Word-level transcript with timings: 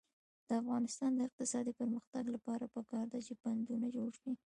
د 0.47 0.49
افغانستان 0.61 1.11
د 1.15 1.19
اقتصادي 1.27 1.73
پرمختګ 1.79 2.23
لپاره 2.35 2.65
پکار 2.75 3.05
ده 3.13 3.19
چې 3.25 3.33
بندونه 3.43 3.87
جوړ 3.95 4.09
شي. 4.21 4.31